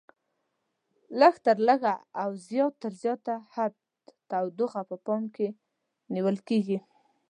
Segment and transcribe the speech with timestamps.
[1.19, 3.73] لږ تر لږه او زیات تر زیات حد
[4.29, 5.47] تودوخه په پام کې
[6.13, 6.77] نیول کېږي.